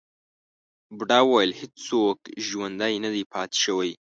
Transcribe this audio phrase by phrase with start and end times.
[0.97, 3.91] بوډا وویل هیڅوک ژوندی نه دی پاتې شوی.